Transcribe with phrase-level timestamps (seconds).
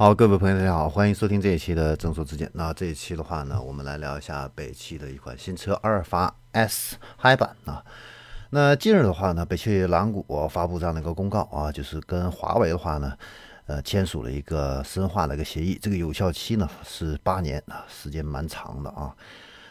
[0.00, 2.50] 好，各位朋友，大家好，欢迎收听这一期的正说之见。
[2.54, 7.84] 那这一期的话呢，我们来聊一下北汽的一款新车阿尔法 S 嗨版啊。
[8.48, 13.12] 那近日的话呢，北汽蓝谷发布这样的一个公告啊，就是跟华为的话呢，
[13.66, 19.14] 呃，签署了一个深化的一个协议，这个有效期呢是八年啊，时间蛮长的啊。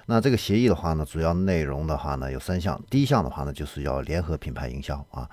[0.05, 5.27] 那这个协议的话呢，主要内容的话呢有三项，第一项的话呢就是要联合品牌营销啊。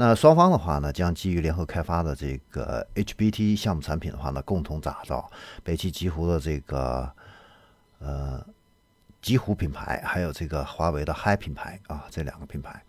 [0.00, 5.30] 那双方的话呢，将基于联合开发的这个 HBT 项目产品的话呢，共同打造
[5.62, 7.12] 北汽极狐的这个
[7.98, 8.42] 呃
[9.20, 12.82] 极狐品牌，还有这个华为的嗨品牌啊，这两个品牌。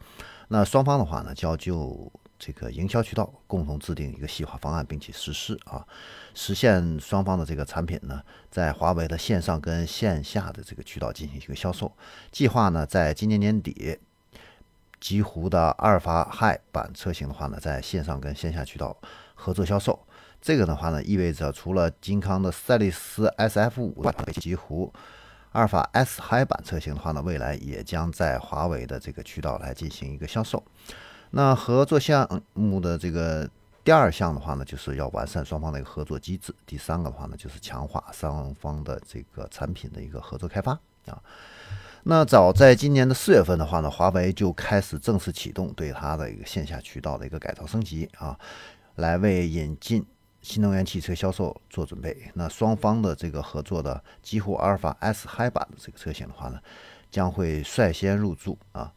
[0.48, 5.86] 那双方的话呢，将就这个营销渠道共同制定一个细化方案，并且实施啊，
[6.34, 11.92] 实现双方的这个产品呢，在华为的线上跟线下的这个渠道进行一个销售。
[12.32, 14.00] 计划呢，在今年年底。
[15.02, 18.96] 极狐的阿尔法 Hi 版车型的话呢，在线上跟线下渠道
[19.36, 20.00] 合作销售。
[20.40, 24.94] 这个的话呢，意味着除了金康的赛力斯 SF 五外，极狐
[25.52, 30.64] 阿尔法 S Hi 版车型的话呢，未来也将在华为的这个渠道来进行一个销售。
[31.32, 33.50] 那合作项目的这个
[33.84, 36.54] 第二项的话呢，就是要完善双方的一个合作机制。
[36.66, 40.72] 第三个的话呢，就是强化双方的这个产品的一个合作开发
[41.08, 41.22] 啊。
[42.04, 48.38] 那早在今年的四月份的话呢，华为就开始正式启动对它的一个线下渠道的一个改造升级啊，
[48.96, 50.04] 来为引进
[50.42, 52.18] 新能源汽车销售做准备。
[52.34, 56.60] 那双方的这个合作的极狐阿尔法 S Hi 版的这个车型的话呢，
[57.12, 58.92] 将会率先入驻啊。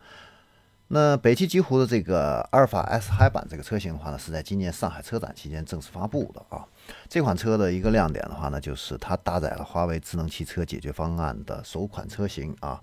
[0.94, 6.64] 那北汽极狐的这个阿尔法 S Hi 版这个车型的话呢，是在今年上海车展期间正式发布的啊。
[7.08, 12.80] 这款车的一个亮点的话呢，就是它搭载了华为智能汽车解决方案的首款车型啊，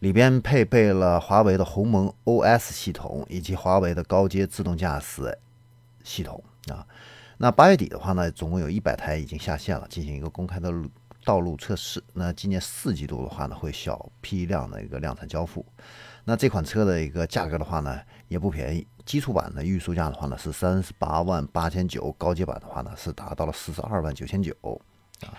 [0.00, 5.38] 里边配备了华为的鸿蒙 OS 系统以及华为的高阶自动驾驶
[6.04, 6.86] 系统啊。
[7.38, 10.70] 那八月底的话呢，总共有一百台已经下线了，进行一个公开的
[11.24, 12.02] 道路测试。
[12.12, 15.64] 那今年四季度的话呢，会小批量的一个量产交付。
[16.24, 18.86] 那这款车的一个价格的话呢，也不便宜。
[19.06, 24.54] 基础版的预售价的话呢是三十八万八千九，高阶版的话呢是达到了四十二万九千九
[25.22, 25.32] 啊。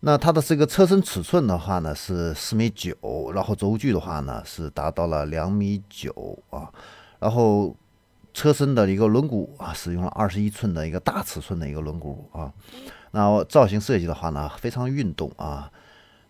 [0.00, 6.68] 那它的这个车身尺寸的话呢是四米九，然后轴距的话呢是达到了两米九啊。
[7.20, 7.76] 然后
[8.34, 12.52] 车身的一个轮毂啊，使用了二十一寸的一个大尺寸的一个轮毂啊。
[13.14, 15.70] 那造型设计的话呢，非常运动啊。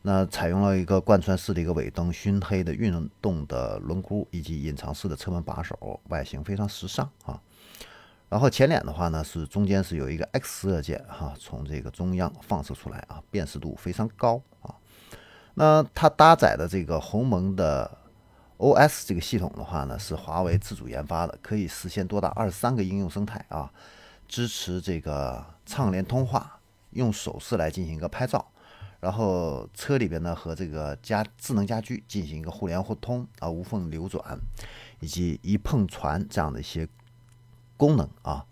[0.03, 7.41] 那采用了一个贯穿式的一个尾灯、熏黑的运动的轮毂以及隐藏式的车门把手，外形非常时尚啊。
[8.29, 14.75] 然后前脸的话呢，是中间是有一个 X 射键哈，从这个中央放射出来啊，辨识度非常高啊。
[15.55, 17.91] 那它搭载的这个鸿蒙的
[18.59, 23.73] OS 这个系统的话呢，是华为自主研发的，可以实现多达二十三个应用生态啊，
[24.29, 26.61] 支持这个畅联通话，
[26.95, 28.51] 用手势来进行一个拍照。
[29.01, 34.39] 然后车里边呢和这个家智能家居进行一个互联互通啊无缝流转，
[35.01, 36.89] 以及一碰传这样的一些
[37.77, 38.47] 功能啊。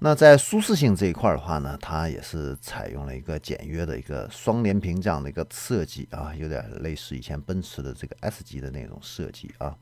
[0.00, 9.74] 那在舒适性这一块的话呢，它也是采用了一个简约的一个双联屏这样的一个设计啊，有点类似以前奔驰的这个 S 级的那种设计啊。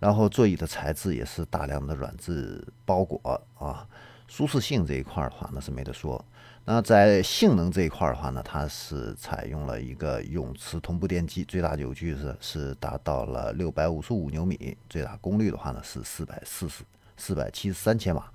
[0.00, 3.88] 然后座椅的材质也是大量的软质包裹啊，
[4.26, 6.22] 舒适性这一块的话那是没得说。
[6.64, 16.84] 那在性能这一块的话呢，它是采用了一个永磁同步电机，最大扭矩是是达到了六百五十五牛米，最大功率的话呢是四百四十
[17.16, 18.32] 四百七十三千瓦，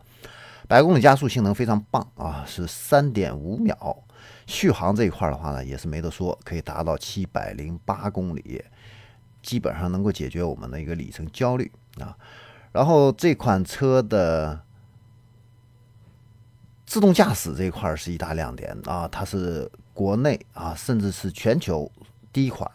[0.67, 4.03] 百公里加速性能非常棒啊，是三点五秒。
[4.45, 8.61] 续航这一块的话呢，也是没得说，可以达到七百零八公里，
[9.41, 11.71] 基本上能够解决我们的一个里程焦虑
[12.01, 12.17] 啊。
[12.73, 14.66] 然后这款车的。
[16.87, 19.05] 自动驾驶这一块是一大亮点啊！
[19.09, 21.91] 它是国内啊，甚至是全球
[22.31, 22.71] 第一款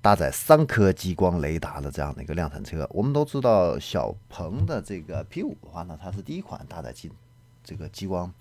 [0.00, 2.88] 搭载三颗激光雷达的这样的一个量产车。
[2.92, 7.10] 我们都知道，小鹏的这个 P5 的话呢，它是第一款搭载激
[7.64, 8.32] 这个激光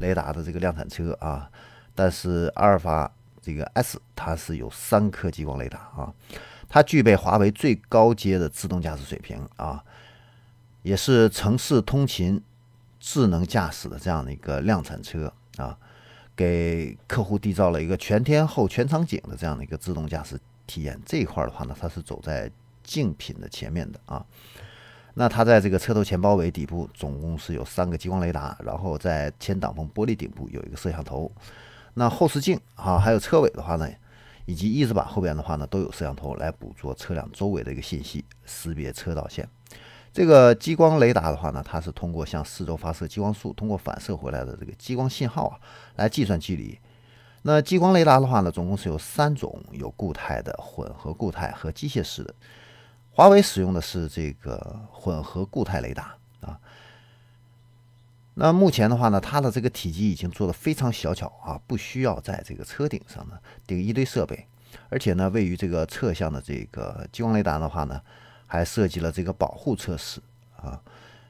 [0.00, 1.48] 雷达的这个量产车啊。
[1.94, 6.12] 但是阿尔法这个 S 它是有三颗激光雷达啊，
[6.68, 9.84] 它具备华为最高阶的自动驾驶水平啊，
[10.82, 12.42] 也是城市通勤。
[13.00, 15.76] 智能驾驶的这样的一个量产车啊，
[16.36, 21.00] 给客户缔造了一个全天候、全场景的这样的一个自动驾驶体验。
[21.04, 22.50] 这一块的话呢，它是走在
[22.84, 24.24] 竞品的前面的啊。
[25.14, 31.30] 那它在这个车头前包围底部总共是有三个激光雷达，然后在前挡风玻璃顶部有一个摄像头。
[31.94, 33.90] 那后视镜啊，还有车尾的话呢，
[34.44, 39.48] 以及翼子板后边的话呢，都有摄像头来捕捉车辆周围的一个信息，识别车道线。
[40.12, 45.54] 这个激光雷达的话呢，它是通过向四周发射激光束，通过反射回来的这个激光信号啊，
[45.96, 46.76] 来计算距离。
[47.42, 52.34] 那激光雷达的话呢，总共是有三种，有固态的、混合固态和机械式的。
[53.12, 56.58] 华为使用的是这个混合固态雷达啊。
[58.34, 64.44] 那目前的话呢，它的这个体积已经做的非常小巧啊，不需要在这个车顶上呢顶一堆设备，
[64.88, 68.02] 而且呢，位于这个侧向的这个激光雷达的话呢。
[68.52, 70.20] 还设计了这个保护测试
[70.56, 70.82] 啊，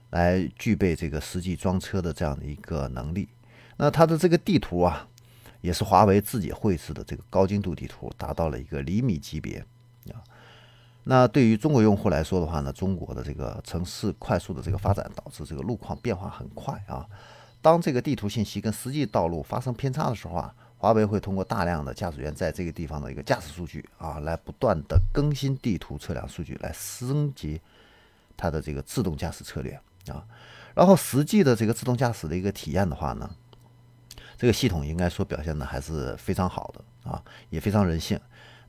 [0.09, 3.29] 来具备这个实际装车的这样的一个能力。
[3.77, 5.07] 那它的这个地图啊，
[5.61, 9.59] 也是华为自己绘制的这个高精度地图，达到了一个厘米级别
[10.07, 10.25] 啊。
[11.05, 17.07] 那对于中国用户来说的话呢，中国的这个城市快速的这个发展，导致这个路况变化很快啊。
[17.61, 20.55] 当这个地图信息跟实际道路发生偏差的时候啊。
[20.81, 27.61] 华为会通过大量的驾驶员在这个地方的一个驾驶数据啊，来不断的更新地图测量数据，来升级
[28.35, 29.79] 它的这个自动驾驶策略
[30.09, 30.25] 啊。
[30.75, 33.29] 然后实际的这个自动驾驶的一个体验的话呢，
[34.39, 38.19] 这个系统应该说表现的还是非常好的啊，也非常人性。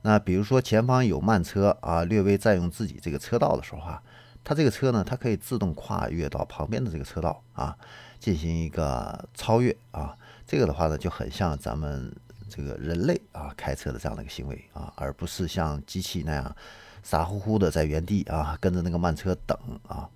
[0.02, 4.02] 那比如说前方有慢车啊，略微占用自己这个车道的时候啊，
[4.44, 7.74] 它这个车呢，它可以自动跨越到旁边的这个车道啊，
[8.20, 10.14] 进行一个超越啊。
[10.52, 12.14] 这个的话呢，就很像咱们
[12.46, 16.54] 这个人类啊开车的这样的一个行为啊，而不是像机器那样
[17.02, 19.58] 傻乎乎的在原地啊跟着那个慢车等
[19.88, 20.06] 啊。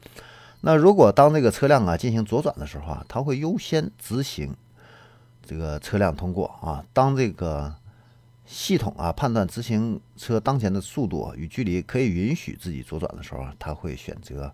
[0.61, 4.55] 那如果当这个车辆啊进行左转的时候啊，它会优先执行
[5.43, 6.85] 这个车辆通过啊。
[6.93, 7.75] 当这个
[8.45, 14.53] 系统啊判断执行车当前的速度与距离可以允许自己左转的时候啊，它会选择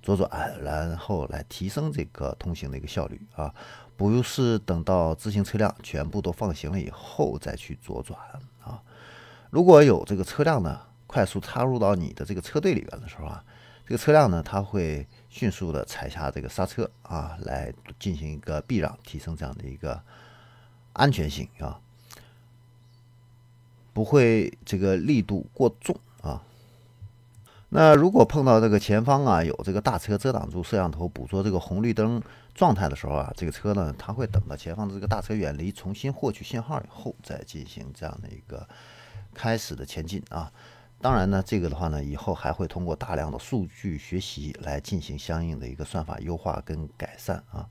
[0.00, 0.30] 左转，
[0.62, 3.52] 然后来提升这个通行的一个效率啊。
[3.96, 8.18] 不是等到自行车辆全部都放行了以后再去左转
[8.64, 8.82] 啊！
[9.50, 13.44] 如果有这个车辆呢，快速插入到你的这个车队里边的时候啊，
[13.86, 20.02] 这个车辆呢，它会迅速的踩下这个刹车啊，来进行一个避让，提升这样的一个
[20.94, 21.78] 安全性啊，
[23.92, 25.94] 不会这个力度过重。
[27.74, 32.22] 那如果碰到这个前方啊有这个大车遮挡住摄像头捕捉这个红绿灯
[32.54, 38.68] 状态的时候啊，这个车呢，它会等到前方的这个大车远离，重新获取信号以后，再进行这样的一个
[39.32, 40.52] 开始的前进啊。
[41.00, 47.66] 当然呢，这个的话呢，以后还会通过大量的数据学习来进行相应的一个算法优化跟改善啊。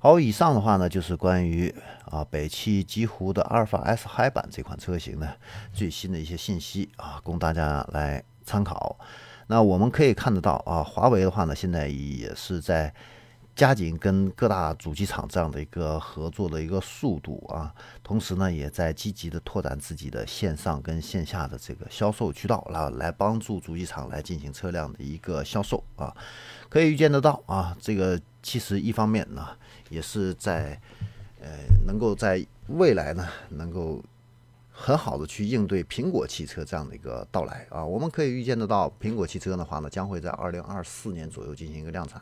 [0.00, 1.72] 好，以上的话呢，就是关于
[2.06, 5.28] 啊北汽极狐的阿尔法 S Hi 版这款车型呢
[5.72, 8.24] 最新的一些信息啊，供大家来。
[8.44, 8.98] 参考，
[9.46, 12.92] 那我们可以看得到啊，华为的话呢，现在也是在
[13.54, 26.14] 加紧跟各大主机厂这样的一个合作的一个速度啊，同时呢，也在积极的拓展自己的线上跟线下的这个销售渠道，来来帮助主机厂来进行车辆的一个销售啊，
[26.70, 29.46] 可以预见得到啊，这个其实一方面呢，
[29.90, 30.80] 也是在
[31.40, 31.48] 呃，
[31.86, 34.02] 能够在未来呢，能够。
[34.74, 42.20] 很好的去应对苹果汽车这样的一个到来啊，我们可以预见得到，苹果汽车的话呢，将会在二零二四年左右进行一个量产。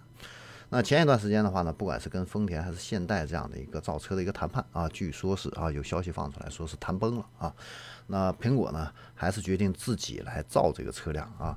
[0.69, 7.55] 那前一段时间的话呢，不管是跟丰田还是现代这样的一个造车的一个谈判啊，据说是啊有消息放出来说是谈崩了啊。
[8.09, 11.57] 那苹果呢，还是决定自己来造这个车辆啊。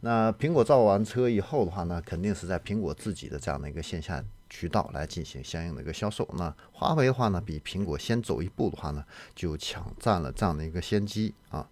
[0.00, 4.24] 那苹果造完车以后的话呢，肯定是在苹果自己的这样的一个线下。
[4.50, 6.28] 渠道来进行相应的一个销售。
[6.36, 9.02] 那华为的话呢，比苹果先走一步的话呢，
[9.34, 11.66] 就抢占了这样的一个先机啊。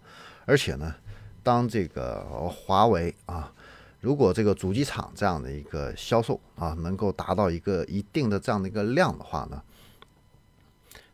[0.45, 0.95] 而且呢，
[1.43, 3.53] 当这个华为啊，
[3.99, 9.61] 如果这个主机厂这样的一个销售啊，能够达到一个一定的这样的一个量的话呢，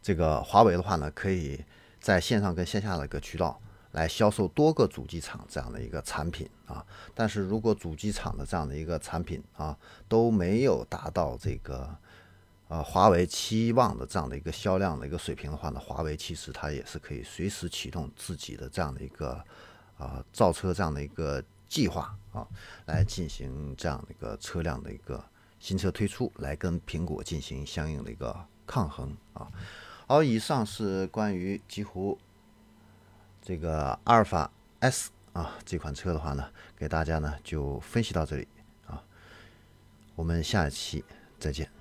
[0.01, 1.59] 这个华为的话呢，可以
[1.99, 3.59] 在线上跟线下的一个渠道。
[3.95, 9.75] 来销售多个主机厂这样的一个产品啊，但是如果主机厂的这样的一个产品啊
[10.09, 11.95] 都没有达到这个
[12.67, 19.41] 呃华为期望的这样的一个销量的一个水平的话呢，华为其实它也是可以随时启动自己的这样的一个
[19.97, 22.45] 啊造车这样的一个计划啊，
[22.87, 25.23] 来进行这样的一个车辆的一个
[25.57, 28.35] 新车推出，来跟苹果进行相应的一个
[28.67, 29.47] 抗衡啊。
[30.05, 32.19] 好，以上是关于几乎。
[33.45, 34.49] 这个阿尔法
[34.79, 38.47] S 啊，这款车的话呢，给大家呢就分析到这里
[38.87, 39.03] 啊，
[40.15, 41.05] 我们下一期
[41.39, 41.74] 再见。